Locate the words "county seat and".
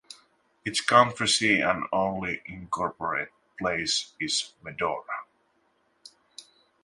0.81-1.83